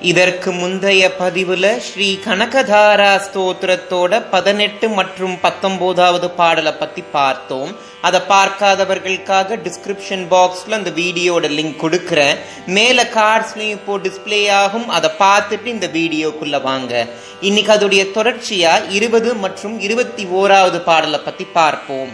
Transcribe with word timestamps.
இதற்கு 0.00 0.52
முந்தைய 0.52 1.10
பதிவுல 1.18 1.76
ஸ்ரீ 1.76 2.18
கனகதாரா 2.24 3.20
ஸ்தோத்திரத்தோட 3.24 4.22
பதினெட்டு 4.30 4.88
மற்றும் 4.88 5.40
பத்தொன்பதாவது 5.40 6.30
பாடலை 6.30 6.72
பத்தி 6.72 7.02
பார்த்தோம். 7.12 7.76
அதை 8.00 8.20
பார்க்காதவர்களுக்காக 8.28 9.58
டிஸ்கிரிப்ஷன் 9.64 10.24
பாக்ஸ்ல 10.34 10.70
அந்த 10.70 10.90
வீடியோட 10.90 11.50
லிங்க் 11.58 11.80
கொடுக்குறேன். 11.82 12.36
மேல 12.66 13.08
கார்ட்ஸ்லயும் 13.14 13.74
இப்போ 13.78 13.98
டிஸ்பிளே 13.98 14.50
ஆகும். 14.50 14.88
அதை 14.88 15.10
பார்த்துட்டு 15.18 15.66
இந்த 15.66 15.86
வீடியோக்குள்ள 15.86 16.62
வாங்க. 16.62 17.06
இன்னைக்கு 17.40 17.72
அதோடைய 17.72 18.04
தொடர்ச்சியா 18.18 18.90
இருபது 18.90 19.34
மற்றும் 19.34 19.80
இருபத்தி 19.80 20.24
ஓராவது 20.24 20.80
பாடலை 20.80 21.20
பத்தி 21.24 21.44
பார்ப்போம். 21.44 22.08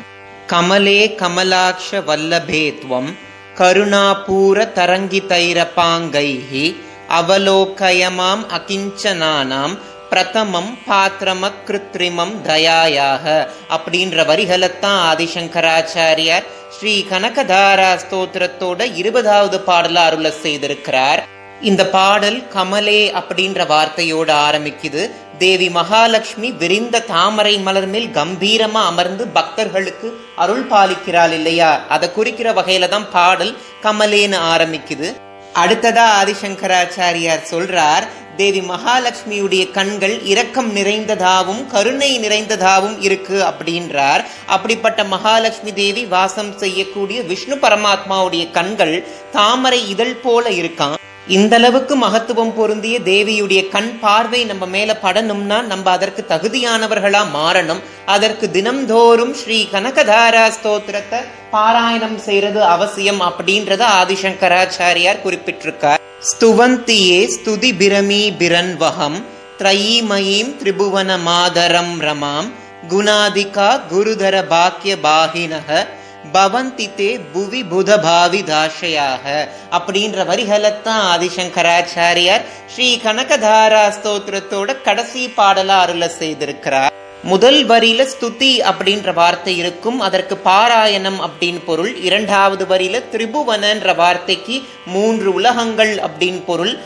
கமலே 0.49 1.01
கமலாட்ச 1.23 2.01
வல்லபேத்வம் 2.09 3.13
கருணாபூர 3.59 4.73
தரங்கி 4.73 5.21
தரங்கிதைரபாங்கைஹி 5.21 6.77
அவலோகயமாம் 7.09 8.45
அகிஞ்சனானாம் 8.59 9.79
பிரதமம் 10.11 10.79
பாத்திரம 10.89 11.51
கிருத்ரிமம் 11.67 12.35
தயாயாக. 12.45 13.47
அப்படின்ற 13.71 14.25
வரிகளைத்தான் 14.25 15.01
ஆதிசங்கராச்சாரியார் 15.11 16.45
ஸ்ரீ 16.71 17.05
கனகதாரா 17.11 17.99
ஸ்தோத்திரத்தோட 18.03 18.95
இருபதாவது 18.95 19.63
பாடல 19.67 19.95
அருள 19.95 20.33
செய்திருக்கிறார். 20.43 21.23
இந்த 21.61 21.87
பாடல் 21.87 22.43
கமலே 22.55 23.21
அப்படின்ற 23.21 23.67
வார்த்தையோட 23.67 24.31
ஆரம்பிக்குது. 24.49 25.11
தேவி 25.39 25.71
மகாலட்சுமி 25.71 26.51
விரிந்த 26.53 27.01
தாமரை 27.01 27.59
மலர் 27.59 27.87
மேல் 27.87 28.09
கம்பீரமா 28.09 28.83
அமர்ந்து 28.91 29.27
பக்தர்களுக்கு 29.27 30.21
அருள் 30.37 30.67
பாலிக்கிறாள் 30.67 31.33
இல்லையா? 31.33 31.81
அதை 31.89 32.13
குறிக்கிற 32.13 32.53
வகையில 32.53 32.89
தான் 32.89 33.11
பாடல் 33.11 33.57
கமலேன்னு 33.83 34.39
ஆரம்பிக்குது. 34.55 35.23
அடுத்ததா 35.63 36.05
ஆதிசங்கராச்சாரியார் 36.21 37.49
சொல்றார் 37.51 38.07
தேவி 38.37 38.61
மகாலட்சுமியுடைய 38.61 39.71
கண்கள் 39.71 40.23
இரக்கம் 40.23 40.77
நிறைந்ததாவும் 40.77 41.67
கருணை 41.67 42.11
நிறைந்ததாவும் 42.19 42.97
இருக்கு 43.01 43.37
அப்படின்றார். 43.43 44.23
அப்படிப்பட்ட 44.47 45.05
மகாலட்சுமி 45.05 45.73
தேவி 45.73 46.05
வாசம் 46.07 46.59
செய்யக்கூடிய 46.59 47.23
விஷ்ணு 47.23 47.55
பரமாத்மாவுடைய 47.55 48.51
கண்கள் 48.51 49.05
தாமரை 49.33 49.89
இதழ் 49.89 50.15
போல 50.15 50.51
இருக்கான் 50.51 50.99
இந்த 51.29 51.57
அளவுக்கு 51.57 51.97
மகத்துவம் 51.97 52.53
பொருந்திய 52.55 53.01
தேவியுடைய 53.01 53.69
கண் 53.69 53.99
பார்வை 54.01 54.45
நம்ம 54.45 54.67
மேல 54.67 54.97
படணும்னா 55.03 55.63
நம்ம 55.63 55.91
அதற்கு 55.91 56.25
தகுதியானவர்களா 56.29 57.23
மாறணும். 57.37 57.81
அதற்கு 58.07 58.51
தினம்தோறும் 58.51 59.33
ஸ்ரீ 59.33 59.69
கனகதாரா 59.73 60.45
ஸ்தோத்திரத்தை 60.57 61.21
பாராயணம் 61.51 62.17
செய்யறது 62.17 62.65
அவசியம் 62.65 63.21
அப்படின்றத 63.21 63.83
ஆதிசங்கராச்சாரியார் 64.01 65.25
குறிப்பிட்டிருக்கார். 65.25 66.01
ஸ்துவந்தியே 66.31 67.19
ஸ்துதி 67.35 67.73
பிரமி 67.81 68.23
பிரன்வகம் 68.39 69.19
த்ரயீமயீம் 69.59 70.55
திரிபுவன 70.61 71.19
மாதரம் 71.23 72.01
ரமாம். 72.01 72.51
குணாதிகா 72.89 73.81
குருதர 73.91 74.47
பாக்கிய 74.47 74.97
பாகினக 75.03 75.87
பவந்தி 76.33 76.91
தே 76.97 77.21
புவி 77.33 77.63
புத 77.63 78.03
பாவி 78.03 78.43
தாஷையாக. 78.43 79.49
அப்படின்ற 79.71 80.25
வரிகளைத்தான் 80.25 81.03
ஆதிசங்கராச்சாரியார் 81.15 82.43
ஸ்ரீ 82.67 83.01
கனகதாரா 83.05 83.93
ஸ்தோத்திரத்தோட 83.97 84.83
கடைசி 84.83 85.33
பாடலா 85.37 85.79
அருள 85.79 86.11
செய்திருக்கிறார். 86.19 86.93
முதல் 87.23 87.67
வரியில 87.67 88.07
ஸ்துதி 88.07 88.65
அப்படின்ற 88.71 89.15
வார்த்தை 89.15 89.57
இருக்கும். 89.57 90.01
அதற்கு 90.01 90.41
பாராயணம் 90.45 91.21
அப்படின்னு 91.27 91.65
பொருள். 91.65 92.01
இரண்டாவது 92.01 92.65
வரியில 92.65 93.03
திரிபுவனன்ற 93.13 93.97
வார்த்தைக்கு 93.97 94.63
மூன்று 94.87 95.35
உலகங்கள் 95.35 95.97
அப்படின்னு 95.97 96.45
பொருள். 96.45 96.79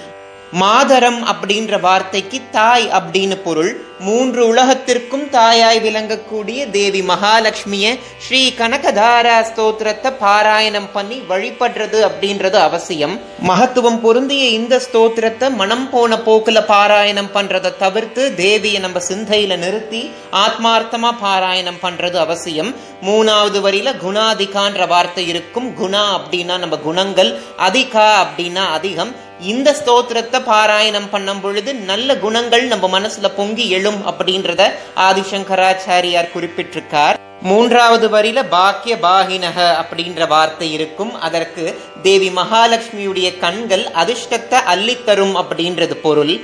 மாதரம் 0.50 1.26
அப்படின்ற 1.26 1.80
வார்த்தைக்கு 1.80 2.40
தாய் 2.50 2.88
அப்படின்னு 2.88 3.36
பொருள். 3.36 3.86
மூன்று 4.06 4.42
உலகத்திற்கும் 4.46 5.24
தாயாய் 5.30 5.80
விளங்கக்கூடிய 5.84 6.60
தேவி 6.70 7.00
மகாலட்சுமிய 7.02 7.86
ஸ்ரீ 8.24 8.42
கனகதாரா 8.58 9.36
ஸ்தோத்திரத்தை 9.48 10.10
பாராயணம் 10.20 10.88
பண்ணி 10.92 11.18
வழிபடுறது 11.30 11.98
அப்படின்றது 12.08 12.58
அவசியம். 12.68 13.20
மகத்துவம் 13.48 14.00
பொருந்திய 14.00 14.44
இந்த 14.58 14.80
ஸ்தோத்திரத்தை 14.86 15.48
மனம் 15.60 15.90
போன 15.90 16.16
போக்குல 16.16 16.62
பாராயணம் 16.72 17.32
பண்றதை 17.34 17.72
தவிர்த்து 17.76 18.32
தேவியை 18.36 18.80
நம்ம 18.80 19.00
சிந்தையில 19.08 19.56
நிறுத்தி 19.56 20.02
ஆத்மார்த்தமா 20.44 21.12
பாராயணம் 21.26 21.82
பண்றது 21.82 22.18
அவசியம். 22.26 22.74
மூணாவது 23.02 23.58
வரியில 23.66 23.88
குணாதிகான்ற 24.04 24.86
வார்த்தை 24.88 25.28
இருக்கும். 25.28 25.70
குணா 25.82 26.04
அப்படின்னா 26.18 26.56
நம்ம 26.58 26.76
குணங்கள் 26.76 27.32
அதிகா 27.68 28.10
அப்படின்னா 28.24 28.66
அதிகம். 28.78 29.26
இந்த 29.52 29.76
ஸ்தோத்திரத்தை 29.80 30.38
பாராயணம் 30.46 31.10
பண்ணும் 31.10 31.40
பொழுது 31.40 31.74
நல்ல 31.90 32.16
குணங்கள் 32.22 32.64
நம்ம 32.66 32.86
மனசுல 32.98 33.28
பொங்கி 33.36 33.64
எழும் 33.88 34.02
அப்படின்றத 34.10 34.62
ஆதிசங்கராச்சாரியார் 35.08 36.34
குறிப்பிட்டிருக்கார். 36.34 37.16
மூன்றாவது 37.48 38.06
வரியில 38.14 38.40
பாக்கிய 38.50 38.94
பாகினக 39.02 39.58
அப்படின்ற 39.82 40.28
வார்த்தை 40.28 40.68
இருக்கும். 40.76 41.12
அதற்கு 41.26 41.64
தேவி 42.06 42.30
மகாலட்சுமியுடைய 42.38 43.28
கண்கள் 43.44 43.84
அதிர்ஷ்டத்தை 44.02 44.60
அள்ளித்தரும் 44.74 45.34
அப்படின்றது 45.42 45.96
பொருள். 46.06 46.34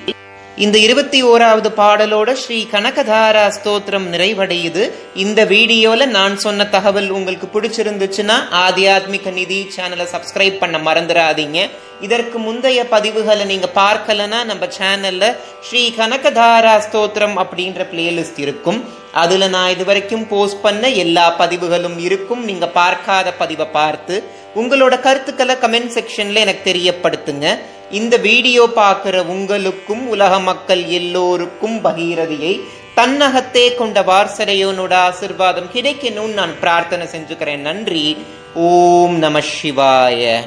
இந்த 0.65 0.77
இருபத்தி 0.78 1.21
ஓராவது 1.25 1.69
பாடலோட 1.78 2.32
ஸ்ரீ 2.32 2.59
கனகதாரா 2.72 3.44
ஸ்தோத்திரம் 3.56 4.06
நிறைவடையுது. 4.15 4.82
இந்த 5.25 5.41
வீடியோல 5.44 6.06
நான் 6.19 6.37
சொன்ன 6.44 6.66
தகவல் 6.75 7.09
உங்களுக்கு 7.19 7.47
பிடிச்சிருந்துச்சுன்னா 7.55 8.37
ஆத்தியாத்மிக 8.65 9.32
நிதி 9.32 9.59
சேனலை 9.76 10.06
சப்ஸ்கிரைப் 10.15 10.61
பண்ண 10.62 10.78
மறந்துடாதீங்க. 10.78 11.61
இதற்கு 12.00 12.38
முந்தைய 12.38 12.82
பதிவுகளை 12.91 13.44
நீங்க 13.44 13.69
பார்க்கலன்னா 13.75 14.44
நம்ம 14.44 14.66
சேனல்ல 14.78 15.37
ஸ்ரீ 15.60 15.94
கனகதாரா 15.97 16.75
ஸ்தோத்திரம் 16.87 17.37
அப்படின்ற 17.43 17.87
பிளேலிஸ்ட் 17.93 18.38
இருக்கும். 18.38 18.84
அதுல 19.12 19.47
நான் 19.49 19.71
இது 19.71 19.84
வரைக்கும் 19.84 20.28
போஸ்ட் 20.28 20.60
பண்ண 20.60 20.88
எல்லா 20.88 21.31
பதிவுகளும் 21.31 21.99
இருக்கும். 21.99 22.44
நீங்க 22.44 22.69
பார்க்காத 22.69 23.32
பதிவை 23.32 23.66
பார்த்து 23.66 24.22
உங்களோட 24.56 25.00
கருத்துக்களை 25.00 25.55
கமெண்ட் 25.55 25.94
செக்ஷன்ல 25.99 26.34
எனக்கு 26.34 26.72
தெரியப்படுத்துங்க. 26.72 27.59
இந்த 27.91 28.16
வீடியோ 28.16 28.69
பார்க்குற 28.76 29.26
உங்களுக்கும் 29.26 30.09
உலக 30.09 30.38
மக்கள் 30.38 30.84
எல்லோருக்கும் 30.84 31.84
பகீரதியை 31.84 32.61
தன்னகத்தே 32.94 33.75
கொண்ட 33.75 34.00
வார்சரையோனோட 34.03 34.94
ஆசிர்வாதம் 35.09 35.72
கிடைக்கணும்னு 35.75 36.32
நான் 36.32 36.61
பிரார்த்தனை 36.61 37.06
செஞ்சுக்கிறேன். 37.06 37.56
நன்றி. 37.56 38.16
ஓம் 38.55 39.19
நம 39.19 39.38
சிவாய. 39.38 40.43